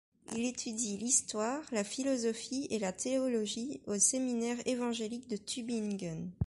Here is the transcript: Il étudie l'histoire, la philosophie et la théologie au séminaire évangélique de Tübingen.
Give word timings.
Il 0.35 0.45
étudie 0.47 0.97
l'histoire, 0.97 1.61
la 1.71 1.83
philosophie 1.83 2.65
et 2.71 2.79
la 2.79 2.91
théologie 2.91 3.81
au 3.85 3.99
séminaire 3.99 4.57
évangélique 4.65 5.29
de 5.29 5.37
Tübingen. 5.37 6.31